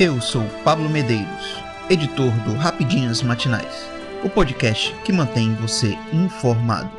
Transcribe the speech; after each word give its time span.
Eu 0.00 0.20
sou 0.20 0.44
Pablo 0.62 0.88
Medeiros, 0.88 1.60
editor 1.90 2.30
do 2.44 2.54
Rapidinhas 2.54 3.20
Matinais, 3.20 3.84
o 4.24 4.30
podcast 4.30 4.94
que 5.04 5.12
mantém 5.12 5.56
você 5.56 5.88
informado. 6.12 6.92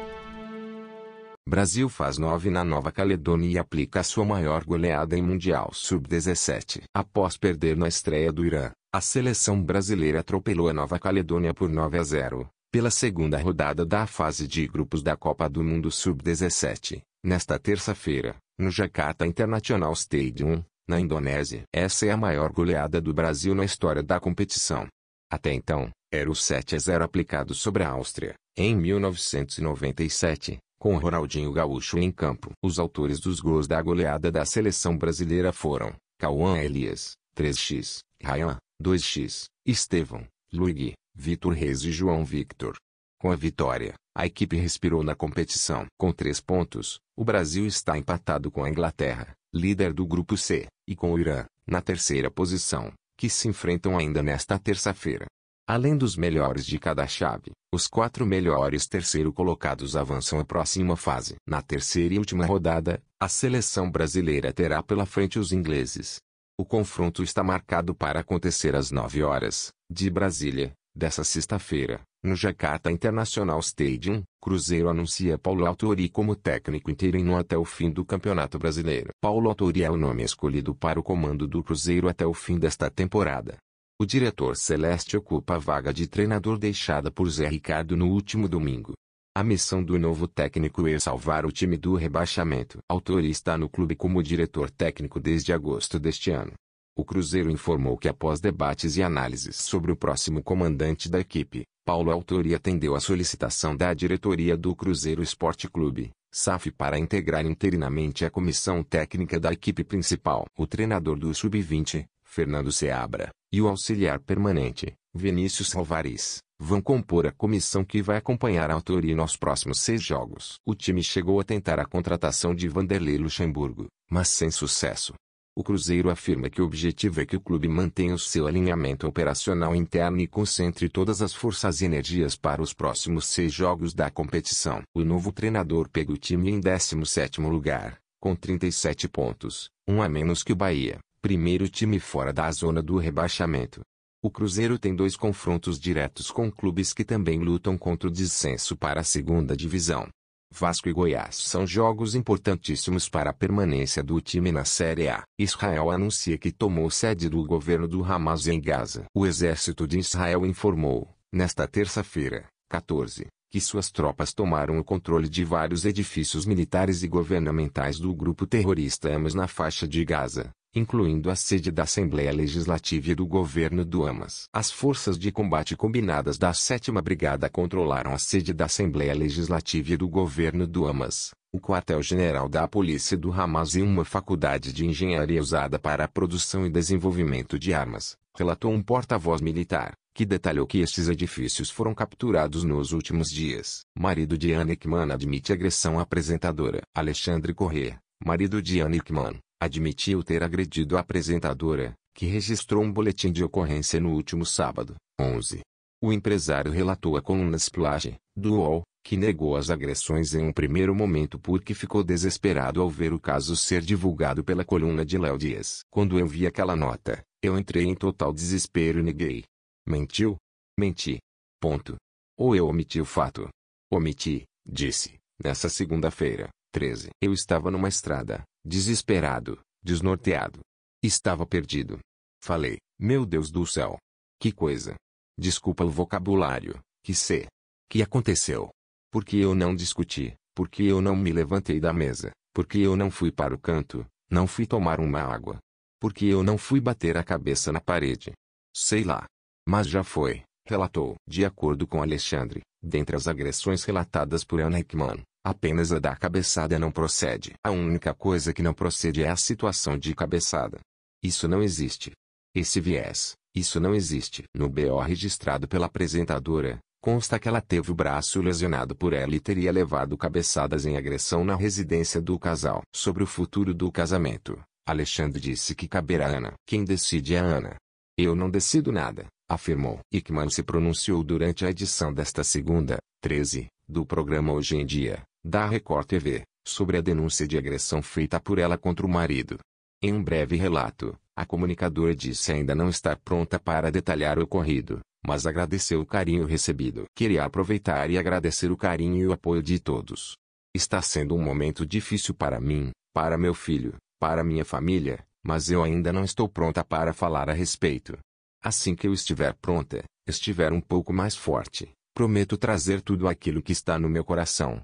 Brasil 1.48 1.88
faz 1.88 2.18
9 2.18 2.50
na 2.50 2.66
Nova 2.66 2.92
Caledônia 2.92 3.48
e 3.48 3.58
aplica 3.58 4.02
a 4.02 4.04
sua 4.04 4.26
maior 4.26 4.66
goleada 4.66 5.18
em 5.18 5.22
Mundial 5.22 5.70
Sub-17. 5.72 6.82
Após 6.94 7.38
perder 7.38 7.78
na 7.78 7.88
estreia 7.88 8.34
do 8.34 8.46
Irã, 8.46 8.72
a 8.94 9.00
seleção 9.00 9.64
brasileira 9.64 10.20
atropelou 10.20 10.68
a 10.68 10.74
Nova 10.74 11.00
Caledônia 11.00 11.54
por 11.54 11.70
9 11.70 12.00
a 12.00 12.04
0, 12.04 12.50
pela 12.70 12.92
segunda 12.92 13.38
rodada 13.38 13.86
da 13.86 14.06
fase 14.08 14.46
de 14.46 14.68
grupos 14.68 15.02
da 15.02 15.16
Copa 15.16 15.48
do 15.48 15.64
Mundo 15.64 15.90
Sub-17, 15.90 17.02
nesta 17.24 17.58
terça-feira, 17.58 18.36
no 18.60 18.70
Jakarta 18.70 19.26
International 19.26 19.94
Stadium, 19.94 20.62
na 20.90 21.00
Indonésia. 21.00 21.62
Essa 21.72 22.08
é 22.08 22.12
a 22.12 22.18
maior 22.18 22.52
goleada 22.52 23.00
do 23.00 23.14
Brasil 23.14 23.54
na 23.54 23.64
história 23.64 24.02
da 24.02 24.20
competição. 24.20 24.88
Até 25.32 25.54
então, 25.54 25.92
era 26.12 26.30
o 26.30 26.36
7 26.36 26.76
a 26.76 26.80
0 26.80 27.04
aplicado 27.04 27.54
sobre 27.54 27.84
a 27.84 27.90
Áustria, 27.90 28.34
em 28.58 28.76
1997, 28.76 30.58
com 30.80 30.98
Ronaldinho 30.98 31.54
Gaúcho 31.54 32.00
em 32.00 32.12
campo. 32.12 32.52
Os 32.64 32.80
autores 32.80 33.20
dos 33.20 33.40
gols 33.40 33.68
da 33.68 33.80
goleada 33.80 34.32
da 34.32 34.44
seleção 34.44 34.98
brasileira 34.98 35.54
foram 35.54 35.94
Cauã 36.20 36.58
Elias, 36.58 37.12
3x, 37.38 38.00
Ryan, 38.20 38.58
2x, 38.82 39.46
Estevão, 39.64 40.26
Luigi, 40.52 40.94
Vitor 41.14 41.54
Reis 41.54 41.84
e 41.84 41.92
João 41.92 42.26
Victor. 42.26 42.76
Com 43.20 43.32
a 43.32 43.36
vitória, 43.36 43.94
a 44.18 44.26
equipe 44.26 44.58
respirou 44.58 45.04
na 45.04 45.14
competição. 45.14 45.86
Com 46.00 46.12
três 46.12 46.42
pontos, 46.42 46.98
o 47.16 47.24
Brasil 47.24 47.68
está 47.68 47.96
empatado 47.96 48.50
com 48.50 48.64
a 48.64 48.70
Inglaterra, 48.70 49.36
líder 49.54 49.94
do 49.94 50.06
grupo 50.06 50.38
C, 50.38 50.68
e 50.88 50.96
com 50.96 51.14
o 51.14 51.20
Irã, 51.20 51.46
na 51.68 51.82
terceira 51.82 52.30
posição, 52.30 52.92
que 53.18 53.30
se 53.30 53.48
enfrentam 53.48 53.98
ainda 53.98 54.24
nesta 54.24 54.58
terça-feira. 54.58 55.26
Além 55.68 55.96
dos 55.96 56.16
melhores 56.16 56.66
de 56.66 56.80
cada 56.80 57.06
chave, 57.06 57.52
os 57.72 57.86
quatro 57.86 58.26
melhores 58.26 58.88
terceiro 58.88 59.32
colocados 59.32 59.96
avançam 59.96 60.40
à 60.40 60.46
próxima 60.46 60.96
fase. 60.96 61.36
Na 61.48 61.62
terceira 61.62 62.16
e 62.16 62.18
última 62.18 62.46
rodada, 62.46 63.02
a 63.20 63.28
seleção 63.28 63.92
brasileira 63.92 64.52
terá 64.52 64.82
pela 64.82 65.06
frente 65.06 65.38
os 65.38 65.52
ingleses. 65.52 66.18
O 66.60 66.66
confronto 66.66 67.22
está 67.22 67.44
marcado 67.44 67.94
para 67.94 68.20
acontecer 68.20 68.76
às 68.76 68.90
9 68.90 69.22
horas, 69.24 69.72
de 69.90 70.10
Brasília, 70.10 70.74
dessa 70.96 71.24
sexta-feira, 71.24 72.02
no 72.22 72.36
Jakarta 72.36 72.92
International 72.92 73.60
Stadium, 73.62 74.24
Cruzeiro 74.42 74.90
anuncia 74.90 75.38
Paulo 75.38 75.66
Autori 75.66 76.10
como 76.10 76.36
técnico 76.36 76.92
interino 76.92 77.38
até 77.38 77.58
o 77.58 77.64
fim 77.64 77.90
do 77.90 78.04
Campeonato 78.04 78.60
Brasileiro. 78.60 79.12
Paulo 79.22 79.48
Autori 79.48 79.84
é 79.84 79.90
o 79.90 79.96
nome 79.96 80.24
escolhido 80.24 80.76
para 80.76 81.00
o 81.00 81.04
comando 81.04 81.48
do 81.48 81.64
Cruzeiro 81.64 82.10
até 82.10 82.26
o 82.26 82.34
fim 82.34 82.60
desta 82.60 82.90
temporada. 82.90 83.58
O 84.02 84.06
diretor 84.06 84.58
Celeste 84.58 85.16
ocupa 85.16 85.56
a 85.56 85.60
vaga 85.60 85.94
de 85.94 86.08
treinador 86.08 86.58
deixada 86.58 87.10
por 87.10 87.30
Zé 87.30 87.48
Ricardo 87.48 87.96
no 87.96 88.08
último 88.08 88.50
domingo. 88.50 88.94
A 89.34 89.44
missão 89.44 89.82
do 89.82 89.98
novo 89.98 90.28
técnico 90.28 90.86
é 90.88 91.00
salvar 91.00 91.46
o 91.46 91.52
time 91.52 91.78
do 91.78 91.96
rebaixamento. 91.96 92.80
Autori 92.90 93.30
está 93.30 93.58
no 93.58 93.70
clube 93.70 93.96
como 93.96 94.22
diretor 94.22 94.70
técnico 94.70 95.20
desde 95.20 95.54
agosto 95.54 95.98
deste 95.98 96.32
ano. 96.32 96.52
O 96.98 97.06
Cruzeiro 97.06 97.50
informou 97.50 97.98
que 97.98 98.10
após 98.10 98.42
debates 98.42 98.98
e 98.98 99.04
análises 99.04 99.56
sobre 99.56 99.90
o 99.90 99.96
próximo 99.96 100.44
comandante 100.44 101.10
da 101.10 101.20
equipe, 101.22 101.64
Paulo 101.90 102.12
Autori 102.12 102.54
atendeu 102.54 102.94
a 102.94 103.00
solicitação 103.00 103.76
da 103.76 103.96
diretoria 103.96 104.56
do 104.56 104.76
Cruzeiro 104.76 105.24
Esporte 105.24 105.68
Clube, 105.68 106.12
SAF 106.32 106.70
para 106.70 107.00
integrar 107.00 107.44
interinamente 107.48 108.24
a 108.24 108.30
comissão 108.30 108.84
técnica 108.84 109.40
da 109.40 109.52
equipe 109.52 109.84
principal. 109.84 110.46
O 110.56 110.68
treinador 110.68 111.18
do 111.18 111.34
Sub-20, 111.34 112.06
Fernando 112.24 112.72
Seabra, 112.72 113.32
e 113.52 113.60
o 113.60 113.68
auxiliar 113.68 114.20
permanente, 114.20 114.94
Vinícius 115.16 115.76
Alvares, 115.76 116.38
vão 116.60 116.80
compor 116.80 117.26
a 117.26 117.32
comissão 117.32 117.84
que 117.84 118.04
vai 118.04 118.18
acompanhar 118.18 118.70
a 118.70 118.76
autoria 118.76 119.16
nos 119.16 119.36
próximos 119.36 119.80
seis 119.80 120.04
jogos. 120.04 120.60
O 120.64 120.76
time 120.76 121.02
chegou 121.02 121.40
a 121.40 121.44
tentar 121.44 121.80
a 121.80 121.86
contratação 121.86 122.54
de 122.54 122.68
Vanderlei 122.68 123.18
Luxemburgo, 123.18 123.88
mas 124.08 124.28
sem 124.28 124.52
sucesso. 124.52 125.16
O 125.60 125.64
Cruzeiro 125.64 126.10
afirma 126.10 126.50
que 126.50 126.62
o 126.62 126.66
objetivo 126.66 127.20
é 127.20 127.26
que 127.26 127.36
o 127.36 127.42
clube 127.42 127.68
mantenha 127.68 128.16
o 128.16 128.18
seu 128.18 128.48
alinhamento 128.48 129.06
operacional 129.06 129.76
interno 129.76 130.22
e 130.22 130.26
concentre 130.26 130.88
todas 130.88 131.22
as 131.22 131.34
forças 131.34 131.82
e 131.82 131.86
energias 131.86 132.38
para 132.38 132.62
os 132.62 132.72
próximos 132.72 133.26
seis 133.26 133.52
jogos 133.52 133.94
da 133.94 134.10
competição. 134.10 134.82
O 134.96 135.04
novo 135.04 135.34
treinador 135.34 135.90
pega 135.90 136.14
o 136.14 136.18
time 136.18 136.50
em 136.50 136.62
17º 136.62 137.50
lugar, 137.50 138.00
com 138.22 138.34
37 138.34 139.10
pontos, 139.10 139.70
um 139.86 140.02
a 140.02 140.08
menos 140.08 140.44
que 140.44 140.54
o 140.54 140.56
Bahia, 140.56 140.98
primeiro 141.22 141.68
time 141.68 142.00
fora 142.00 142.32
da 142.32 142.50
zona 142.52 142.82
do 142.82 142.98
rebaixamento. 142.98 143.82
O 144.24 144.32
Cruzeiro 144.32 144.80
tem 144.80 144.96
dois 144.96 145.18
confrontos 145.18 145.78
diretos 145.78 146.32
com 146.32 146.50
clubes 146.50 146.94
que 146.94 147.04
também 147.04 147.38
lutam 147.38 147.78
contra 147.78 148.08
o 148.08 148.12
descenso 148.12 148.78
para 148.78 149.02
a 149.02 149.04
segunda 149.04 149.58
divisão. 149.58 150.08
Vasco 150.52 150.90
e 150.90 150.94
Goiás 150.94 151.36
são 151.36 151.66
jogos 151.66 152.16
importantíssimos 152.16 153.08
para 153.08 153.30
a 153.30 153.34
permanência 153.34 154.02
do 154.04 154.20
time 154.20 154.52
na 154.52 154.66
Série 154.66 155.08
A. 155.08 155.24
Israel 155.38 155.92
anuncia 155.92 156.38
que 156.38 156.52
tomou 156.52 156.90
sede 156.90 157.30
do 157.30 157.44
governo 157.46 157.88
do 157.88 158.04
Hamas 158.04 158.48
em 158.48 158.60
Gaza. 158.60 159.06
O 159.16 159.26
exército 159.26 159.88
de 159.88 160.00
Israel 160.00 160.46
informou, 160.46 161.08
nesta 161.32 161.68
terça-feira, 161.68 162.48
14, 162.70 163.28
que 163.52 163.62
suas 163.62 163.92
tropas 163.92 164.34
tomaram 164.34 164.80
o 164.80 164.84
controle 164.84 165.30
de 165.30 165.44
vários 165.44 165.86
edifícios 165.86 166.46
militares 166.46 167.04
e 167.04 167.08
governamentais 167.08 168.00
do 168.00 168.14
grupo 168.14 168.48
terrorista 168.48 169.16
Hamas 169.16 169.34
na 169.34 169.48
faixa 169.48 169.88
de 169.88 170.04
Gaza, 170.04 170.50
incluindo 170.80 171.30
a 171.30 171.36
sede 171.36 171.70
da 171.72 171.84
Assembleia 171.84 172.32
Legislativa 172.32 173.12
e 173.12 173.16
do 173.16 173.28
governo 173.28 173.86
do 173.86 174.08
Hamas. 174.08 174.46
As 174.54 174.72
forças 174.72 175.20
de 175.20 175.32
combate 175.32 175.76
combinadas 175.76 176.38
da 176.38 176.54
7 176.54 176.92
Brigada 177.04 177.50
controlaram 177.50 178.14
a 178.14 178.18
sede 178.18 178.54
da 178.54 178.66
Assembleia 178.66 179.14
Legislativa 179.14 179.94
e 179.94 179.98
do 179.98 180.08
governo 180.08 180.66
do 180.66 180.88
Hamas, 180.88 181.32
o 181.52 181.60
quartel-general 181.60 182.48
da 182.48 182.68
polícia 182.68 183.18
do 183.18 183.32
Hamas 183.32 183.76
e 183.76 183.82
uma 183.82 184.06
faculdade 184.06 184.72
de 184.72 184.86
engenharia 184.86 185.42
usada 185.42 185.78
para 185.78 186.06
a 186.06 186.08
produção 186.08 186.66
e 186.66 186.70
desenvolvimento 186.70 187.60
de 187.60 187.74
armas, 187.74 188.16
relatou 188.38 188.72
um 188.72 188.82
porta-voz 188.82 189.42
militar, 189.42 189.94
que 190.14 190.26
detalhou 190.26 190.68
que 190.68 190.80
estes 190.80 191.10
edifícios 191.10 191.70
foram 191.70 191.94
capturados 191.94 192.64
nos 192.64 192.92
últimos 192.92 193.30
dias. 193.30 193.82
Marido 193.98 194.38
de 194.38 194.54
Anne 194.54 194.74
Ekman 194.74 195.12
admite 195.12 195.52
agressão 195.52 196.00
à 196.00 196.04
apresentadora. 196.04 196.82
Alexandre 196.96 197.54
Corrêa, 197.54 198.00
marido 198.24 198.62
de 198.62 198.82
Anne 198.82 198.98
Ekman, 198.98 199.40
admitiu 199.62 200.24
ter 200.24 200.44
agredido 200.44 200.98
a 200.98 201.02
apresentadora, 201.02 201.94
que 202.16 202.26
registrou 202.26 202.84
um 202.84 202.92
boletim 202.92 203.32
de 203.32 203.44
ocorrência 203.44 204.00
no 204.00 204.14
último 204.14 204.46
sábado, 204.46 204.96
11. 205.20 205.62
O 206.02 206.14
empresário 206.14 206.72
relatou 206.72 207.18
à 207.18 207.22
coluna 207.22 207.58
Splash, 207.58 208.16
do 208.36 208.56
UOL, 208.56 208.84
que 209.04 209.18
negou 209.18 209.58
as 209.58 209.70
agressões 209.70 210.34
em 210.34 210.44
um 210.44 210.54
primeiro 210.54 210.94
momento 210.96 211.38
porque 211.40 211.74
ficou 211.74 212.04
desesperado 212.04 212.82
ao 212.82 212.90
ver 212.90 213.14
o 213.14 213.20
caso 213.20 213.56
ser 213.56 213.82
divulgado 213.82 214.44
pela 214.44 214.64
coluna 214.64 215.06
de 215.06 215.18
Léo 215.18 215.38
Dias. 215.38 215.82
Quando 215.90 216.18
eu 216.20 216.28
vi 216.28 216.46
aquela 216.48 216.76
nota, 216.76 217.22
eu 217.42 217.58
entrei 217.58 217.86
em 217.86 217.96
total 217.96 218.32
desespero 218.32 219.00
e 219.00 219.04
neguei. 219.04 219.44
Mentiu? 219.88 220.38
Menti. 220.78 221.20
Ponto. 221.60 221.96
Ou 222.38 222.56
eu 222.56 222.68
omiti 222.68 223.02
o 223.02 223.06
fato. 223.06 223.50
Omiti, 223.92 224.44
disse, 224.66 225.18
nessa 225.44 225.68
segunda-feira, 225.68 226.50
13. 226.72 227.10
Eu 227.22 227.34
estava 227.34 227.72
numa 227.72 227.90
estrada, 227.90 228.44
desesperado, 228.66 229.60
desnorteado. 229.84 230.60
Estava 231.02 231.46
perdido. 231.46 232.00
Falei, 232.42 232.78
meu 233.00 233.26
Deus 233.26 233.52
do 233.52 233.66
céu. 233.66 233.98
Que 234.40 234.52
coisa. 234.52 234.96
Desculpa 235.38 235.84
o 235.84 235.90
vocabulário, 235.90 236.80
que 237.04 237.14
sei. 237.14 237.48
Que 237.90 238.02
aconteceu? 238.02 238.70
Porque 239.12 239.38
eu 239.38 239.56
não 239.56 239.74
discuti, 239.74 240.36
porque 240.54 240.84
eu 240.84 241.02
não 241.02 241.16
me 241.16 241.32
levantei 241.32 241.80
da 241.80 241.94
mesa, 241.94 242.32
porque 242.54 242.80
eu 242.80 242.96
não 242.96 243.10
fui 243.10 243.32
para 243.32 243.56
o 243.56 243.60
canto, 243.60 244.06
não 244.30 244.46
fui 244.46 244.66
tomar 244.66 245.00
uma 245.00 245.22
água. 245.22 245.58
Porque 246.00 246.26
eu 246.26 246.44
não 246.44 246.58
fui 246.58 246.80
bater 246.80 247.18
a 247.18 247.24
cabeça 247.24 247.72
na 247.72 247.82
parede. 247.82 248.32
Sei 248.74 249.04
lá. 249.04 249.26
Mas 249.68 249.88
já 249.88 250.04
foi, 250.04 250.44
relatou. 250.66 251.16
De 251.28 251.44
acordo 251.44 251.88
com 251.88 252.02
Alexandre, 252.02 252.62
dentre 252.82 253.16
as 253.16 253.28
agressões 253.28 253.84
relatadas 253.84 254.44
por 254.44 254.62
Anna 254.62 254.80
Hickman, 254.80 255.22
Apenas 255.50 255.92
a 255.92 255.98
da 255.98 256.16
cabeçada 256.16 256.78
não 256.78 256.92
procede. 256.92 257.56
A 257.66 257.72
única 257.72 258.14
coisa 258.14 258.54
que 258.54 258.62
não 258.62 258.72
procede 258.72 259.24
é 259.24 259.30
a 259.30 259.36
situação 259.36 259.98
de 259.98 260.14
cabeçada. 260.14 260.80
Isso 261.24 261.48
não 261.48 261.64
existe. 261.64 262.12
Esse 262.54 262.80
viés, 262.80 263.34
isso 263.56 263.80
não 263.80 263.96
existe. 263.96 264.44
No 264.56 264.70
BO 264.70 265.00
registrado 265.00 265.68
pela 265.68 265.88
apresentadora, 265.88 266.78
consta 267.02 267.40
que 267.40 267.48
ela 267.48 267.62
teve 267.62 267.90
o 267.90 267.96
braço 267.96 268.40
lesionado 268.44 268.96
por 268.96 269.12
ela 269.12 269.34
e 269.34 269.40
teria 269.40 269.72
levado 269.72 270.16
cabeçadas 270.16 270.86
em 270.86 270.96
agressão 270.96 271.44
na 271.44 271.56
residência 271.56 272.22
do 272.22 272.38
casal. 272.38 272.84
Sobre 272.96 273.24
o 273.24 273.28
futuro 273.28 273.74
do 273.74 273.92
casamento, 273.92 274.62
Alexandre 274.88 275.42
disse 275.42 275.74
que 275.74 275.88
caberá 275.88 276.28
a 276.28 276.38
Ana. 276.38 276.54
Quem 276.64 276.84
decide 276.84 277.34
é 277.34 277.40
a 277.40 277.44
Ana. 277.44 277.76
Eu 278.16 278.36
não 278.36 278.52
decido 278.52 278.92
nada, 278.92 279.26
afirmou. 279.50 279.98
Ickman 280.14 280.52
se 280.52 280.62
pronunciou 280.62 281.24
durante 281.24 281.66
a 281.66 281.72
edição 281.72 282.14
desta 282.14 282.44
segunda, 282.44 283.00
13, 283.24 283.66
do 283.88 284.06
programa 284.06 284.54
Hoje 284.54 284.78
em 284.78 284.86
Dia 284.86 285.24
da 285.44 285.66
Record 285.66 286.06
TV, 286.06 286.44
sobre 286.68 286.98
a 286.98 287.02
denúncia 287.02 287.48
de 287.48 287.58
agressão 287.58 288.02
feita 288.02 288.40
por 288.40 288.60
ela 288.60 288.78
contra 288.78 289.06
o 289.06 289.10
marido. 289.10 289.58
Em 290.02 290.14
um 290.14 290.24
breve 290.24 290.56
relato, 290.56 291.18
A 291.40 291.46
comunicadora 291.46 292.14
disse 292.14 292.52
ainda 292.52 292.76
não 292.76 292.90
estar 292.90 293.16
pronta 293.16 293.58
para 293.58 293.90
detalhar 293.90 294.38
o 294.38 294.44
ocorrido, 294.44 295.00
mas 295.26 295.48
agradeceu 295.48 296.02
o 296.02 296.06
carinho 296.06 296.46
recebido. 296.46 297.06
Queria 297.16 297.46
aproveitar 297.46 298.10
e 298.10 298.18
agradecer 298.18 298.70
o 298.70 298.76
carinho 298.76 299.16
e 299.16 299.26
o 299.26 299.32
apoio 299.32 299.64
de 299.64 299.80
todos. 299.80 300.36
Está 300.76 301.02
sendo 301.02 301.34
um 301.34 301.42
momento 301.42 301.86
difícil 301.86 302.36
para 302.36 302.60
mim, 302.60 302.92
para 303.14 303.38
meu 303.38 303.54
filho, 303.54 303.96
para 304.20 304.44
minha 304.44 304.66
família, 304.66 305.26
mas 305.42 305.72
eu 305.72 305.82
ainda 305.82 306.12
não 306.12 306.26
estou 306.26 306.50
pronta 306.50 306.84
para 306.84 307.14
falar 307.14 307.50
a 307.50 307.54
respeito. 307.54 308.18
Assim 308.62 308.94
que 308.94 309.08
eu 309.08 309.14
estiver 309.14 309.54
pronta, 309.62 310.04
estiver 310.28 310.74
um 310.74 310.82
pouco 310.82 311.14
mais 311.14 311.38
forte, 311.38 311.90
prometo 312.14 312.58
trazer 312.58 313.02
tudo 313.02 313.30
aquilo 313.30 313.62
que 313.62 313.72
está 313.72 313.98
no 313.98 314.10
meu 314.10 314.26
coração, 314.26 314.84